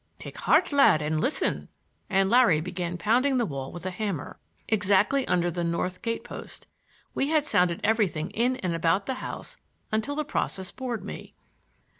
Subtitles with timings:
[0.17, 5.51] "Take heart, lad, and listen,"—and Larry began pounding the wall with a hammer, exactly under
[5.51, 6.65] the north gate post.
[7.13, 9.57] We had sounded everything in and about the house
[9.91, 11.33] until the process bored me.